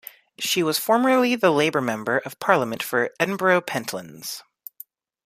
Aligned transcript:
She 0.39 0.63
was 0.63 0.79
formerly 0.79 1.35
the 1.35 1.51
Labour 1.51 1.79
Member 1.79 2.17
of 2.25 2.39
Parliament 2.39 2.81
for 2.81 3.11
Edinburgh 3.19 3.61
Pentlands. 3.61 4.41